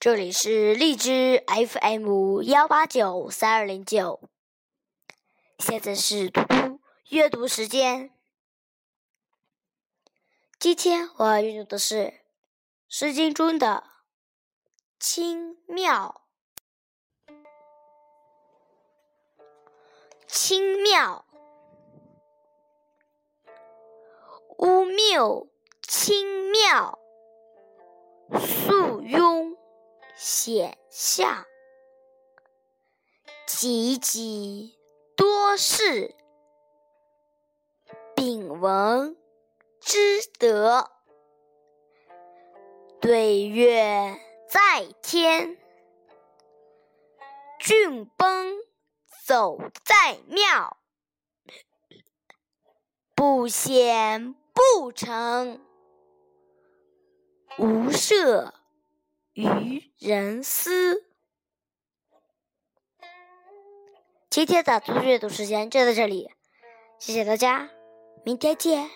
[0.00, 4.20] 这里是荔枝 FM 幺八九三二零九，
[5.58, 8.12] 现在是嘟嘟阅读时间。
[10.56, 11.96] 今天我要阅读的是
[12.88, 13.82] 《诗经》中的
[15.00, 16.22] “清妙”。
[20.28, 21.24] 清妙，
[24.58, 25.48] 乌谬，
[25.82, 27.00] 清妙，
[28.38, 29.17] 肃庸。
[30.20, 31.46] 显象，
[33.46, 34.74] 汲汲
[35.16, 36.16] 多事，
[38.16, 39.16] 秉文
[39.80, 40.90] 之德，
[43.00, 44.18] 对月
[44.50, 45.56] 在天，
[47.60, 48.56] 郡崩
[49.24, 50.76] 走在庙，
[53.14, 55.64] 不显不成，
[57.56, 58.57] 无赦。
[59.38, 61.04] 愚人思。
[64.28, 66.28] 今天的读阅读时间就到这里，
[66.98, 67.70] 谢谢大家，
[68.24, 68.90] 明天见。